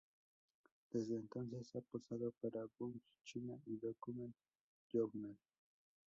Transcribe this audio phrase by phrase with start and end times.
[0.91, 4.33] Desde entonces ha posado para "Vogue China" y "Document
[4.91, 5.37] Journal".